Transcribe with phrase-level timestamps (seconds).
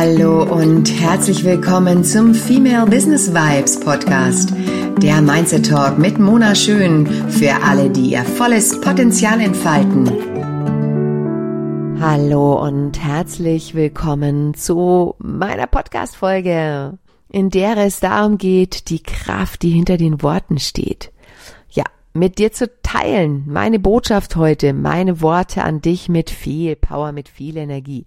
[0.00, 4.52] Hallo und herzlich willkommen zum Female Business Vibes Podcast,
[5.02, 10.08] der Mindset Talk mit Mona Schön für alle, die ihr volles Potenzial entfalten.
[12.00, 16.96] Hallo und herzlich willkommen zu meiner Podcast Folge,
[17.28, 21.10] in der es darum geht, die Kraft, die hinter den Worten steht.
[21.70, 27.10] Ja, mit dir zu teilen, meine Botschaft heute, meine Worte an dich mit viel Power,
[27.10, 28.04] mit viel Energie.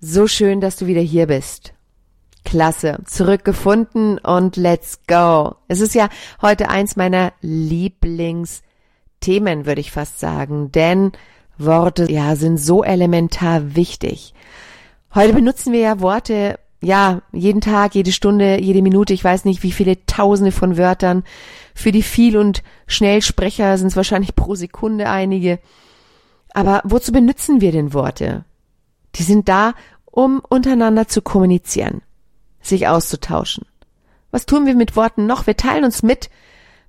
[0.00, 1.72] So schön, dass du wieder hier bist.
[2.44, 5.56] Klasse, zurückgefunden und let's go.
[5.66, 6.08] Es ist ja
[6.40, 11.10] heute eins meiner Lieblingsthemen, würde ich fast sagen, denn
[11.58, 14.34] Worte, ja, sind so elementar wichtig.
[15.16, 19.64] Heute benutzen wir ja Worte, ja, jeden Tag, jede Stunde, jede Minute, ich weiß nicht,
[19.64, 21.24] wie viele Tausende von Wörtern.
[21.74, 25.58] Für die Viel- und Schnellsprecher sind es wahrscheinlich pro Sekunde einige.
[26.54, 28.44] Aber wozu benutzen wir denn Worte?
[29.18, 29.74] Die sind da,
[30.06, 32.02] um untereinander zu kommunizieren,
[32.60, 33.66] sich auszutauschen.
[34.30, 35.46] Was tun wir mit Worten noch?
[35.46, 36.30] Wir teilen uns mit,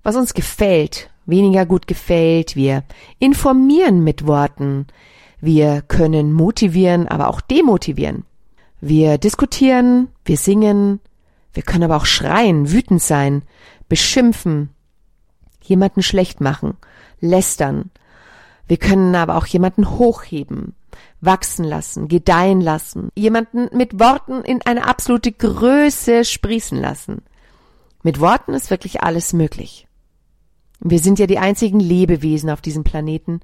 [0.04, 2.56] was uns gefällt, weniger gut gefällt.
[2.56, 2.84] Wir
[3.18, 4.88] informieren mit Worten.
[5.42, 8.26] Wir können motivieren, aber auch demotivieren.
[8.82, 11.00] Wir diskutieren, wir singen,
[11.54, 13.44] wir können aber auch schreien, wütend sein,
[13.90, 14.70] beschimpfen,
[15.62, 16.78] jemanden schlecht machen,
[17.20, 17.92] lästern.
[18.68, 20.76] Wir können aber auch jemanden hochheben,
[21.22, 27.22] wachsen lassen, gedeihen lassen, jemanden mit Worten in eine absolute Größe sprießen lassen.
[28.04, 29.88] Mit Worten ist wirklich alles möglich.
[30.80, 33.42] Wir sind ja die einzigen Lebewesen auf diesem Planeten,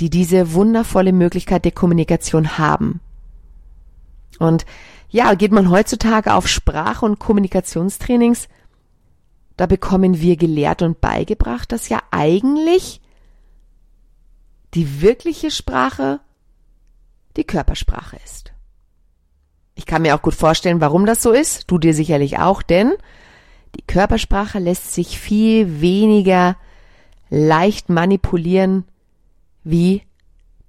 [0.00, 3.00] die diese wundervolle Möglichkeit der Kommunikation haben.
[4.38, 4.64] Und
[5.10, 8.48] ja, geht man heutzutage auf Sprach- und Kommunikationstrainings,
[9.56, 13.02] da bekommen wir gelehrt und beigebracht, dass ja eigentlich
[14.72, 16.20] die wirkliche Sprache
[17.36, 18.52] die Körpersprache ist.
[19.74, 22.92] Ich kann mir auch gut vorstellen, warum das so ist, du dir sicherlich auch, denn
[23.76, 26.56] die Körpersprache lässt sich viel weniger
[27.30, 28.84] leicht manipulieren
[29.62, 30.02] wie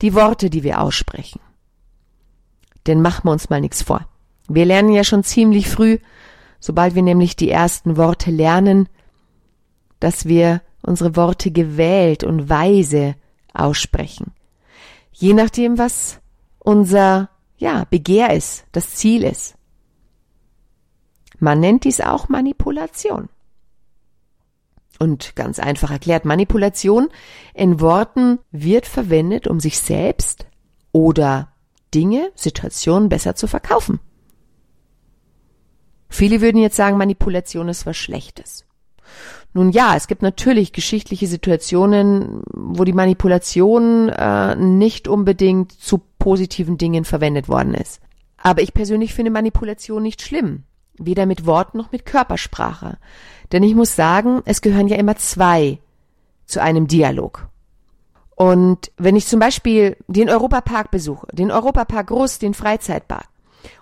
[0.02, 1.42] die Worte, die wir aussprechen.
[2.88, 4.08] Denn machen wir uns mal nichts vor.
[4.48, 5.98] Wir lernen ja schon ziemlich früh,
[6.60, 8.88] sobald wir nämlich die ersten Worte lernen,
[10.00, 13.16] dass wir unsere Worte gewählt und weise
[13.54, 14.32] aussprechen.
[15.12, 16.21] Je nachdem, was
[16.64, 19.56] unser, ja, Begehr ist, das Ziel ist.
[21.40, 23.30] Man nennt dies auch Manipulation.
[25.00, 27.10] Und ganz einfach erklärt, Manipulation
[27.56, 30.46] in Worten wird verwendet, um sich selbst
[30.92, 31.52] oder
[31.94, 34.00] Dinge, Situationen besser zu verkaufen.
[36.10, 38.66] Viele würden jetzt sagen, Manipulation ist was Schlechtes.
[39.54, 46.78] Nun ja, es gibt natürlich geschichtliche Situationen, wo die Manipulation äh, nicht unbedingt zu positiven
[46.78, 48.00] Dingen verwendet worden ist.
[48.38, 50.64] Aber ich persönlich finde Manipulation nicht schlimm,
[50.98, 52.98] weder mit Worten noch mit Körpersprache.
[53.52, 55.80] Denn ich muss sagen, es gehören ja immer zwei
[56.46, 57.50] zu einem Dialog.
[58.36, 63.28] Und wenn ich zum Beispiel den Europapark besuche, den Europapark Groß, den Freizeitpark,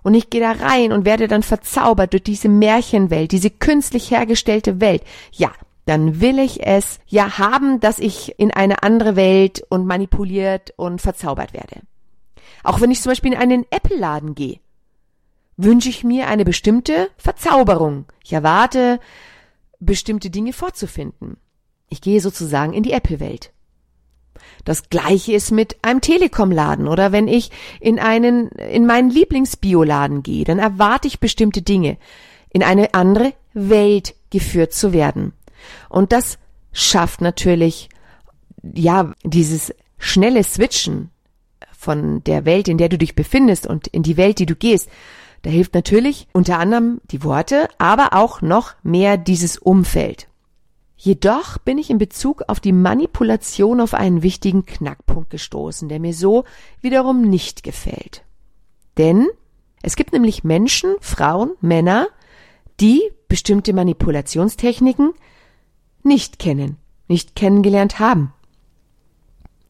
[0.03, 4.81] und ich gehe da rein und werde dann verzaubert durch diese Märchenwelt, diese künstlich hergestellte
[4.81, 5.03] Welt.
[5.31, 5.51] Ja,
[5.85, 11.01] dann will ich es ja haben, dass ich in eine andere Welt und manipuliert und
[11.01, 11.81] verzaubert werde.
[12.63, 14.59] Auch wenn ich zum Beispiel in einen Apple-Laden gehe,
[15.57, 18.05] wünsche ich mir eine bestimmte Verzauberung.
[18.23, 18.99] Ich erwarte,
[19.79, 21.37] bestimmte Dinge vorzufinden.
[21.89, 23.51] Ich gehe sozusagen in die Apple-Welt.
[24.65, 30.43] Das gleiche ist mit einem Telekom-Laden oder wenn ich in einen, in meinen Lieblingsbioladen gehe,
[30.43, 31.97] dann erwarte ich bestimmte Dinge,
[32.51, 35.33] in eine andere Welt geführt zu werden.
[35.89, 36.37] Und das
[36.71, 37.89] schafft natürlich,
[38.61, 41.09] ja, dieses schnelle Switchen
[41.77, 44.89] von der Welt, in der du dich befindest und in die Welt, die du gehst.
[45.41, 50.28] Da hilft natürlich unter anderem die Worte, aber auch noch mehr dieses Umfeld.
[51.01, 56.13] Jedoch bin ich in Bezug auf die Manipulation auf einen wichtigen Knackpunkt gestoßen, der mir
[56.13, 56.43] so
[56.81, 58.25] wiederum nicht gefällt.
[58.97, 59.29] Denn
[59.81, 62.09] es gibt nämlich Menschen, Frauen, Männer,
[62.81, 65.13] die bestimmte Manipulationstechniken
[66.03, 66.75] nicht kennen,
[67.07, 68.33] nicht kennengelernt haben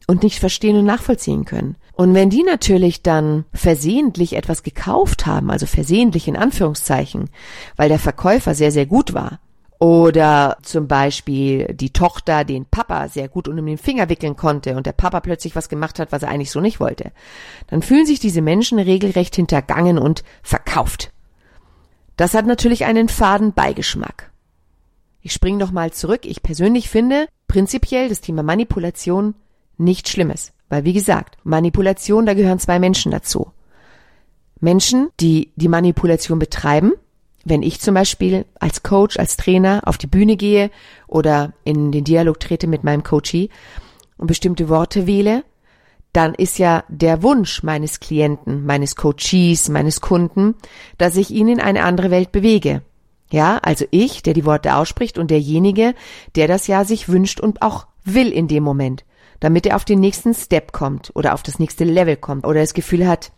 [0.08, 1.76] und nicht verstehen und nachvollziehen können.
[1.92, 7.30] Und wenn die natürlich dann versehentlich etwas gekauft haben, also versehentlich in Anführungszeichen,
[7.76, 9.38] weil der Verkäufer sehr, sehr gut war,
[9.80, 14.84] oder zum Beispiel die Tochter den Papa sehr gut um den Finger wickeln konnte und
[14.84, 17.12] der Papa plötzlich was gemacht hat, was er eigentlich so nicht wollte.
[17.66, 21.12] Dann fühlen sich diese Menschen regelrecht hintergangen und verkauft.
[22.18, 24.30] Das hat natürlich einen faden Beigeschmack.
[25.22, 26.26] Ich spring noch mal zurück.
[26.26, 29.34] Ich persönlich finde prinzipiell das Thema Manipulation
[29.78, 30.52] nicht Schlimmes.
[30.68, 33.50] Weil wie gesagt, Manipulation, da gehören zwei Menschen dazu.
[34.60, 36.92] Menschen, die die Manipulation betreiben,
[37.44, 40.70] wenn ich zum Beispiel als Coach, als Trainer auf die Bühne gehe
[41.06, 43.48] oder in den Dialog trete mit meinem Coachee
[44.18, 45.44] und bestimmte Worte wähle,
[46.12, 50.54] dann ist ja der Wunsch meines Klienten, meines Coaches, meines Kunden,
[50.98, 52.82] dass ich ihn in eine andere Welt bewege.
[53.32, 55.94] Ja, also ich, der die Worte ausspricht und derjenige,
[56.34, 59.04] der das ja sich wünscht und auch will in dem Moment,
[59.38, 62.74] damit er auf den nächsten Step kommt oder auf das nächste Level kommt oder das
[62.74, 63.30] Gefühl hat,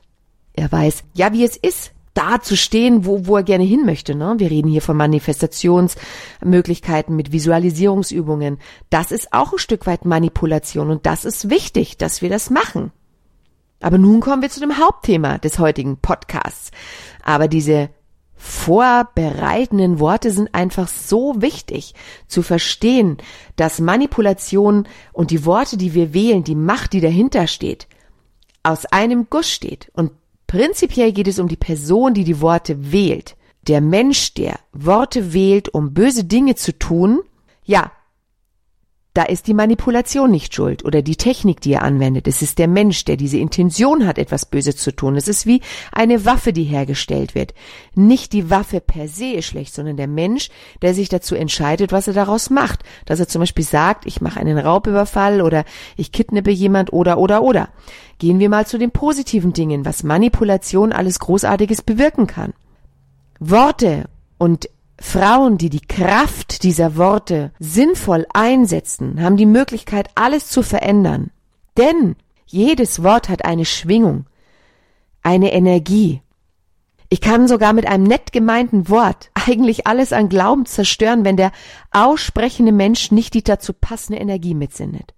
[0.54, 4.14] er weiß, ja, wie es ist, da zu stehen, wo, wo er gerne hin möchte.
[4.14, 4.34] Ne?
[4.38, 8.58] Wir reden hier von Manifestationsmöglichkeiten mit Visualisierungsübungen.
[8.90, 12.92] Das ist auch ein Stück weit Manipulation und das ist wichtig, dass wir das machen.
[13.80, 16.70] Aber nun kommen wir zu dem Hauptthema des heutigen Podcasts.
[17.24, 17.88] Aber diese
[18.36, 21.94] vorbereitenden Worte sind einfach so wichtig
[22.26, 23.18] zu verstehen,
[23.56, 27.86] dass Manipulation und die Worte, die wir wählen, die Macht, die dahinter steht,
[28.64, 30.10] aus einem Guss steht und
[30.52, 33.36] Prinzipiell geht es um die Person, die die Worte wählt.
[33.62, 37.22] Der Mensch, der Worte wählt, um böse Dinge zu tun,
[37.64, 37.90] ja,
[39.14, 42.26] da ist die Manipulation nicht schuld oder die Technik, die er anwendet.
[42.26, 45.16] Es ist der Mensch, der diese Intention hat, etwas Böses zu tun.
[45.16, 45.60] Es ist wie
[45.92, 47.52] eine Waffe, die hergestellt wird.
[47.94, 50.48] Nicht die Waffe per se ist schlecht, sondern der Mensch,
[50.80, 52.80] der sich dazu entscheidet, was er daraus macht.
[53.04, 55.64] Dass er zum Beispiel sagt, ich mache einen Raubüberfall oder
[55.96, 57.68] ich kidnappe jemand oder oder oder.
[58.18, 62.54] Gehen wir mal zu den positiven Dingen, was Manipulation alles Großartiges bewirken kann.
[63.40, 64.06] Worte
[64.38, 64.70] und
[65.02, 71.32] Frauen, die die Kraft dieser Worte sinnvoll einsetzen, haben die Möglichkeit, alles zu verändern.
[71.76, 72.14] Denn
[72.46, 74.26] jedes Wort hat eine Schwingung,
[75.22, 76.22] eine Energie.
[77.08, 81.50] Ich kann sogar mit einem nett gemeinten Wort eigentlich alles an Glauben zerstören, wenn der
[81.90, 85.14] aussprechende Mensch nicht die dazu passende Energie mitsendet.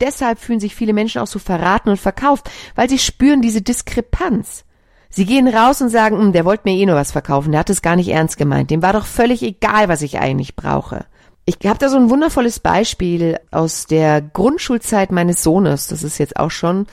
[0.00, 4.64] Deshalb fühlen sich viele Menschen auch so verraten und verkauft, weil sie spüren diese Diskrepanz.
[5.10, 7.70] Sie gehen raus und sagen, hm, der wollte mir eh nur was verkaufen, der hat
[7.70, 11.06] es gar nicht ernst gemeint, dem war doch völlig egal, was ich eigentlich brauche.
[11.44, 15.86] Ich habe da so ein wundervolles Beispiel aus der Grundschulzeit meines Sohnes.
[15.86, 16.86] Das ist jetzt auch schon,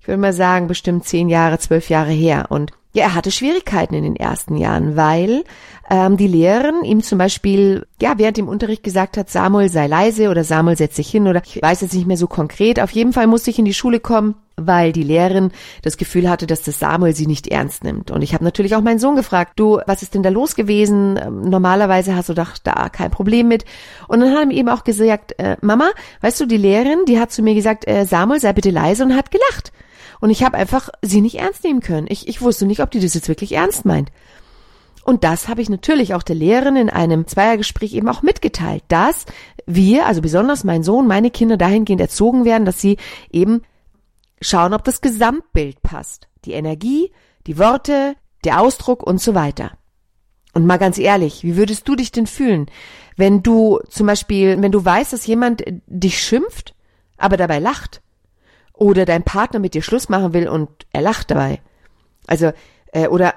[0.00, 2.46] ich würde mal sagen, bestimmt zehn Jahre, zwölf Jahre her.
[2.48, 5.44] Und ja, er hatte Schwierigkeiten in den ersten Jahren, weil
[5.90, 10.30] ähm, die Lehrerin ihm zum Beispiel, ja, während dem Unterricht gesagt hat, Samuel sei leise
[10.30, 12.80] oder Samuel setz dich hin oder ich weiß jetzt nicht mehr so konkret.
[12.80, 15.52] Auf jeden Fall musste ich in die Schule kommen weil die Lehrerin
[15.82, 18.10] das Gefühl hatte, dass das Samuel sie nicht ernst nimmt.
[18.10, 21.18] Und ich habe natürlich auch meinen Sohn gefragt, du, was ist denn da los gewesen?
[21.22, 23.64] Ähm, normalerweise hast du doch da kein Problem mit.
[24.08, 25.90] Und dann hat er mir eben auch gesagt, äh, Mama,
[26.20, 29.16] weißt du, die Lehrerin, die hat zu mir gesagt, äh, Samuel, sei bitte leise und
[29.16, 29.72] hat gelacht.
[30.20, 32.06] Und ich habe einfach sie nicht ernst nehmen können.
[32.10, 34.10] Ich, ich wusste nicht, ob die das jetzt wirklich ernst meint.
[35.04, 39.24] Und das habe ich natürlich auch der Lehrerin in einem Zweiergespräch eben auch mitgeteilt, dass
[39.64, 42.98] wir, also besonders mein Sohn, meine Kinder dahingehend erzogen werden, dass sie
[43.32, 43.62] eben
[44.40, 46.28] schauen, ob das Gesamtbild passt.
[46.44, 47.12] Die Energie,
[47.46, 48.14] die Worte,
[48.44, 49.72] der Ausdruck und so weiter.
[50.54, 52.66] Und mal ganz ehrlich, wie würdest du dich denn fühlen,
[53.16, 56.74] wenn du zum Beispiel, wenn du weißt, dass jemand dich schimpft,
[57.16, 58.02] aber dabei lacht?
[58.72, 61.60] Oder dein Partner mit dir Schluss machen will und er lacht dabei?
[62.26, 62.52] Also,
[62.92, 63.34] äh, oder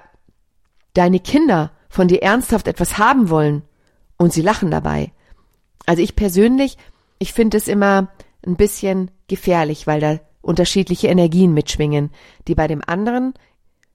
[0.94, 3.64] deine Kinder von dir ernsthaft etwas haben wollen
[4.18, 5.12] und sie lachen dabei.
[5.86, 6.78] Also ich persönlich,
[7.20, 8.10] ich finde es immer
[8.46, 12.12] ein bisschen gefährlich, weil da unterschiedliche Energien mitschwingen,
[12.48, 13.34] die bei dem anderen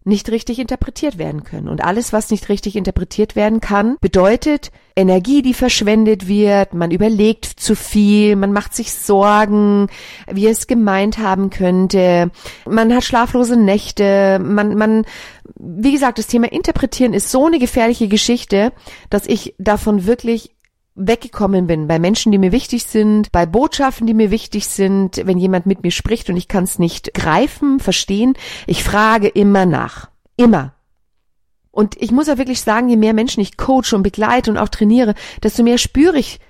[0.06, 1.68] nicht richtig interpretiert werden können.
[1.68, 7.44] Und alles, was nicht richtig interpretiert werden kann, bedeutet Energie, die verschwendet wird, man überlegt
[7.44, 9.88] zu viel, man macht sich Sorgen,
[10.30, 12.30] wie es gemeint haben könnte,
[12.66, 15.04] man hat schlaflose Nächte, man, man,
[15.56, 18.72] wie gesagt, das Thema Interpretieren ist so eine gefährliche Geschichte,
[19.10, 20.55] dass ich davon wirklich
[20.96, 25.38] weggekommen bin, bei Menschen, die mir wichtig sind, bei Botschaften, die mir wichtig sind, wenn
[25.38, 28.34] jemand mit mir spricht und ich kann es nicht greifen, verstehen,
[28.66, 30.08] ich frage immer nach.
[30.36, 30.72] Immer.
[31.70, 34.70] Und ich muss ja wirklich sagen, je mehr Menschen ich coache und begleite und auch
[34.70, 36.40] trainiere, desto mehr spüre ich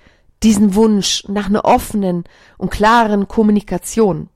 [0.45, 2.25] diesen Wunsch nach einer offenen
[2.59, 4.29] und klaren Kommunikation.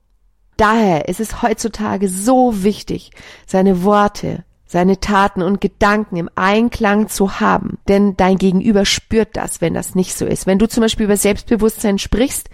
[0.57, 3.13] Daher ist es heutzutage so wichtig,
[3.47, 7.79] seine Worte, seine Taten und Gedanken im Einklang zu haben.
[7.89, 10.47] Denn dein Gegenüber spürt das, wenn das nicht so ist.
[10.47, 12.49] Wenn du zum Beispiel über Selbstbewusstsein sprichst,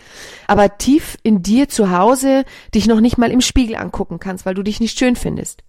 [0.47, 4.55] aber tief in dir zu Hause dich noch nicht mal im Spiegel angucken kannst, weil
[4.55, 5.63] du dich nicht schön findest.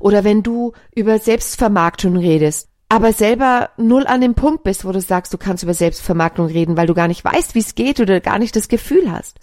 [0.00, 5.02] Oder wenn du über Selbstvermarktung redest, aber selber null an dem Punkt bist, wo du
[5.02, 8.20] sagst, du kannst über Selbstvermarktung reden, weil du gar nicht weißt, wie es geht oder
[8.20, 9.38] gar nicht das Gefühl hast.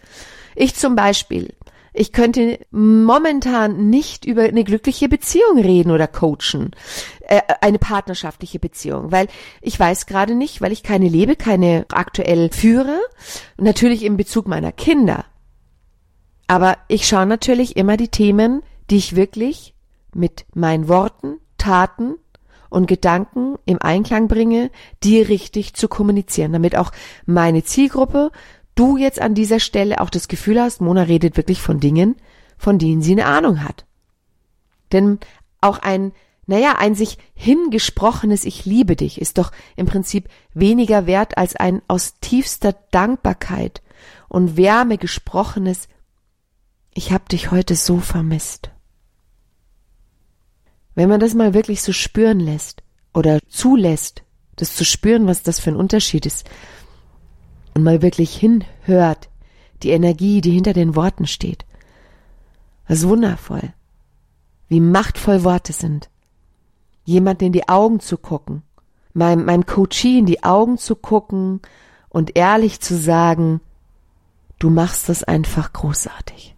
[0.56, 1.54] Ich zum Beispiel
[1.96, 6.72] ich könnte momentan nicht über eine glückliche Beziehung reden oder coachen,
[7.22, 9.28] äh, eine partnerschaftliche Beziehung, weil
[9.62, 13.00] ich weiß gerade nicht, weil ich keine lebe, keine aktuell führe,
[13.58, 15.26] natürlich im Bezug meiner Kinder.
[16.48, 19.74] Aber ich schaue natürlich immer die Themen, die ich wirklich
[20.14, 22.16] mit meinen Worten, Taten
[22.70, 24.70] und Gedanken im Einklang bringe,
[25.04, 26.92] die richtig zu kommunizieren, damit auch
[27.26, 28.32] meine Zielgruppe,
[28.76, 32.16] du jetzt an dieser Stelle auch das Gefühl hast, Mona redet wirklich von Dingen,
[32.58, 33.86] von denen sie eine Ahnung hat.
[34.92, 35.20] Denn
[35.62, 36.12] auch ein,
[36.46, 41.82] naja, ein sich hingesprochenes Ich liebe dich ist doch im Prinzip weniger wert als ein
[41.88, 43.82] aus tiefster Dankbarkeit
[44.28, 45.88] und Wärme gesprochenes
[46.94, 48.70] Ich hab dich heute so vermisst.
[50.94, 54.24] Wenn man das mal wirklich so spüren lässt oder zulässt,
[54.56, 56.50] das zu spüren, was das für ein Unterschied ist,
[57.76, 59.30] und mal wirklich hinhört,
[59.84, 61.66] die Energie, die hinter den Worten steht.
[62.88, 63.74] Das ist wundervoll.
[64.68, 66.10] Wie machtvoll Worte sind.
[67.04, 68.64] Jemand in die Augen zu gucken,
[69.14, 71.62] meinem, meinem Coachie in die Augen zu gucken
[72.10, 73.62] und ehrlich zu sagen,
[74.58, 76.56] du machst das einfach großartig.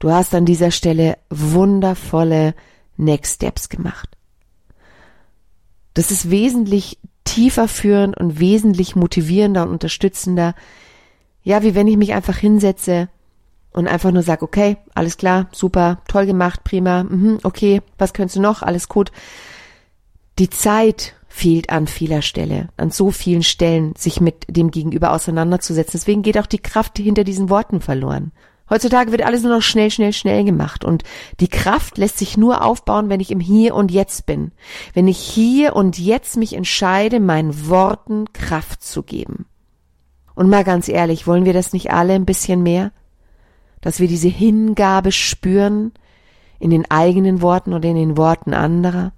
[0.00, 2.54] Du hast an dieser Stelle wundervolle
[2.96, 4.16] Next Steps gemacht.
[5.94, 10.54] Das ist wesentlich tiefer führend und wesentlich motivierender und unterstützender.
[11.42, 13.08] Ja, wie wenn ich mich einfach hinsetze
[13.72, 18.36] und einfach nur sage, okay, alles klar, super, toll gemacht, prima, mhm, okay, was könntest
[18.36, 19.12] du noch, alles gut.
[20.38, 25.92] Die Zeit fehlt an vieler Stelle, an so vielen Stellen, sich mit dem Gegenüber auseinanderzusetzen.
[25.92, 28.32] Deswegen geht auch die Kraft hinter diesen Worten verloren.
[28.70, 31.02] Heutzutage wird alles nur noch schnell, schnell, schnell gemacht und
[31.40, 34.52] die Kraft lässt sich nur aufbauen, wenn ich im Hier und Jetzt bin.
[34.92, 39.46] Wenn ich hier und jetzt mich entscheide, meinen Worten Kraft zu geben.
[40.34, 42.92] Und mal ganz ehrlich, wollen wir das nicht alle ein bisschen mehr?
[43.80, 45.92] Dass wir diese Hingabe spüren
[46.60, 49.12] in den eigenen Worten oder in den Worten anderer?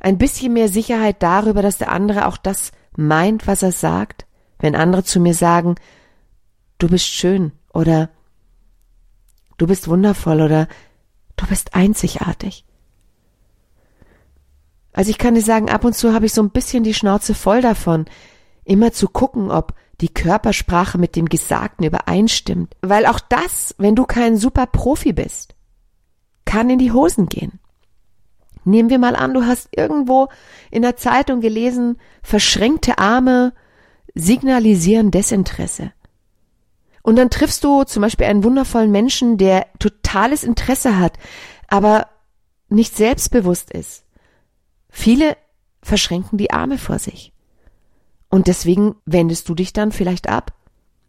[0.00, 4.26] Ein bisschen mehr Sicherheit darüber, dass der andere auch das meint, was er sagt?
[4.58, 5.74] Wenn andere zu mir sagen,
[6.78, 8.10] du bist schön, oder
[9.58, 10.68] du bist wundervoll oder
[11.36, 12.64] du bist einzigartig.
[14.92, 17.34] Also ich kann dir sagen, ab und zu habe ich so ein bisschen die Schnauze
[17.34, 18.04] voll davon,
[18.64, 22.76] immer zu gucken, ob die Körpersprache mit dem Gesagten übereinstimmt.
[22.82, 25.54] Weil auch das, wenn du kein super Profi bist,
[26.44, 27.60] kann in die Hosen gehen.
[28.64, 30.28] Nehmen wir mal an, du hast irgendwo
[30.70, 33.52] in der Zeitung gelesen, verschränkte Arme
[34.14, 35.92] signalisieren Desinteresse.
[37.02, 41.18] Und dann triffst du zum Beispiel einen wundervollen Menschen, der totales Interesse hat,
[41.68, 42.08] aber
[42.68, 44.04] nicht selbstbewusst ist.
[44.88, 45.36] Viele
[45.82, 47.32] verschränken die Arme vor sich.
[48.28, 50.54] Und deswegen wendest du dich dann vielleicht ab,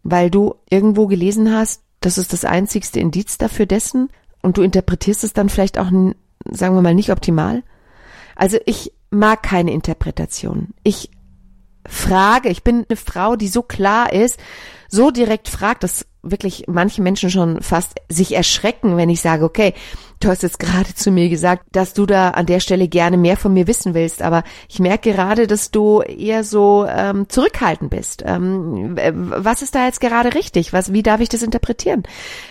[0.04, 4.10] weil du irgendwo gelesen hast, das ist das einzigste Indiz dafür dessen
[4.42, 7.64] und du interpretierst es dann vielleicht auch, sagen wir mal, nicht optimal.
[8.36, 10.74] Also ich mag keine Interpretation.
[10.84, 11.12] Ich
[11.88, 14.40] frage, ich bin eine Frau, die so klar ist,
[14.90, 19.74] so direkt fragt, dass wirklich manche Menschen schon fast sich erschrecken, wenn ich sage, okay,
[20.20, 23.36] du hast jetzt gerade zu mir gesagt, dass du da an der Stelle gerne mehr
[23.36, 28.24] von mir wissen willst, aber ich merke gerade, dass du eher so ähm, zurückhaltend bist.
[28.26, 30.72] Ähm, was ist da jetzt gerade richtig?
[30.72, 32.04] Was, wie darf ich das interpretieren?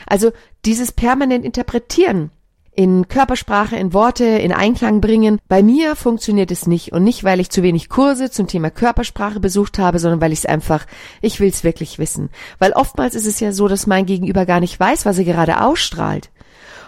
[0.06, 0.32] Also
[0.64, 2.30] dieses permanent Interpretieren
[2.74, 5.38] in Körpersprache, in Worte, in Einklang bringen.
[5.46, 9.40] Bei mir funktioniert es nicht und nicht, weil ich zu wenig Kurse zum Thema Körpersprache
[9.40, 10.86] besucht habe, sondern weil ich es einfach,
[11.20, 12.30] ich will es wirklich wissen.
[12.58, 15.60] Weil oftmals ist es ja so, dass mein Gegenüber gar nicht weiß, was er gerade
[15.60, 16.30] ausstrahlt.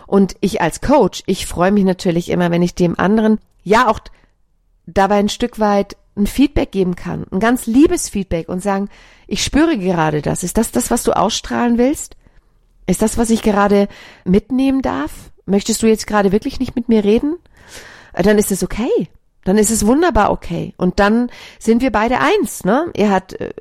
[0.06, 4.00] Und ich als Coach, ich freue mich natürlich immer, wenn ich dem anderen ja auch
[4.86, 8.88] dabei ein Stück weit ein Feedback geben kann, ein ganz liebes Feedback und sagen,
[9.26, 10.44] ich spüre gerade das.
[10.44, 12.16] Ist das das, was du ausstrahlen willst?
[12.86, 13.88] Ist das, was ich gerade
[14.24, 15.10] mitnehmen darf?
[15.46, 17.36] Möchtest du jetzt gerade wirklich nicht mit mir reden?
[18.12, 19.08] Äh, dann ist es okay.
[19.44, 20.74] Dann ist es wunderbar okay.
[20.76, 22.90] Und dann sind wir beide eins, ne?
[22.94, 23.52] Er hat äh,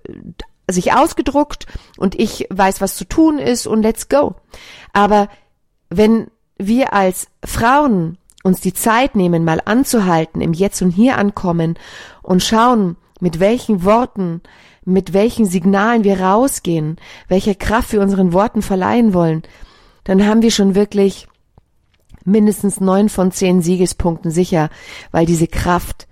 [0.69, 4.35] sich ausgedruckt und ich weiß, was zu tun ist und let's go.
[4.93, 5.27] Aber
[5.89, 11.77] wenn wir als Frauen uns die Zeit nehmen, mal anzuhalten, im Jetzt und Hier ankommen
[12.21, 14.41] und schauen, mit welchen Worten,
[14.85, 16.97] mit welchen Signalen wir rausgehen,
[17.27, 19.43] welche Kraft wir unseren Worten verleihen wollen,
[20.03, 21.27] dann haben wir schon wirklich
[22.25, 24.69] mindestens neun von zehn Siegespunkten sicher,
[25.11, 26.07] weil diese Kraft,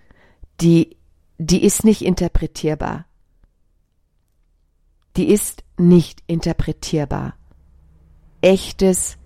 [0.59, 0.97] die,
[1.37, 3.05] die ist nicht interpretierbar.
[5.17, 7.35] Die ist nicht interpretierbar.
[8.41, 9.17] Echtes,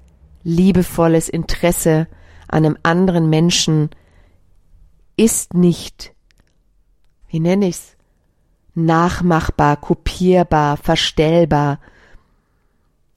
[0.44, 2.08] liebevolles Interesse
[2.48, 3.90] an einem anderen Menschen
[5.18, 6.14] ist nicht,
[7.28, 7.96] wie nenne ich's,
[8.76, 11.80] nachmachbar, kopierbar, verstellbar.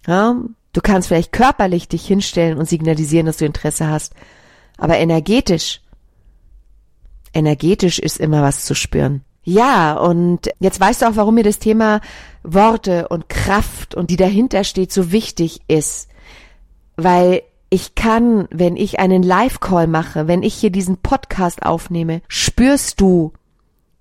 [0.07, 0.37] Ja,
[0.79, 4.15] Du kannst vielleicht körperlich dich hinstellen und signalisieren, dass du Interesse hast,
[4.77, 5.81] aber energetisch,
[7.33, 9.25] energetisch ist immer was zu spüren.
[9.43, 12.01] Ja, und jetzt weißt du auch, warum mir das Thema
[12.45, 16.11] Worte und Kraft und die dahinter steht so wichtig ist.
[16.95, 23.01] Weil Ich kann, wenn ich einen Live-Call mache, wenn ich hier diesen Podcast aufnehme, spürst
[23.01, 23.33] du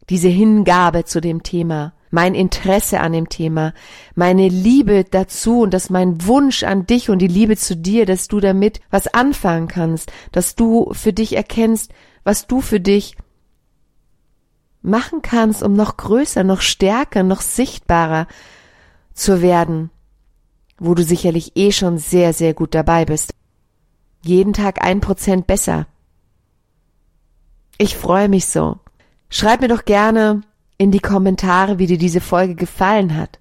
[0.10, 3.74] diese Hingabe zu dem Thema, mein Interesse an dem Thema,
[4.16, 8.28] meine Liebe dazu und das mein Wunsch an dich und die Liebe zu dir, dass
[8.28, 11.92] du damit was anfangen kannst, dass du für dich erkennst,
[12.24, 13.16] was du für dich
[14.82, 18.28] machen kannst, um noch größer, noch stärker, noch sichtbarer
[19.14, 19.90] zu werden,
[20.80, 23.34] wo du sicherlich eh schon sehr, sehr gut dabei bist.
[24.24, 25.88] Jeden Tag ein Prozent besser.
[27.78, 28.80] Ich freue mich so.
[29.30, 30.42] Schreib mir doch gerne
[30.78, 33.40] in die Kommentare, wie dir diese Folge gefallen hat.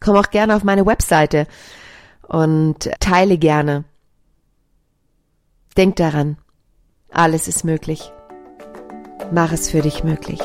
[0.00, 1.46] Komm auch gerne auf meine Webseite
[2.22, 3.84] und teile gerne.
[5.76, 6.36] Denk daran,
[7.10, 8.12] alles ist möglich.
[9.32, 10.40] Mach es für dich möglich.